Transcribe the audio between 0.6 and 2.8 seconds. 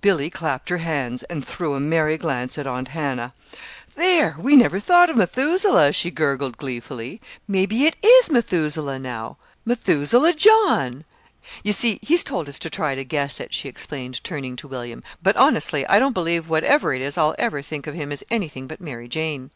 her hands, and threw a merry glance at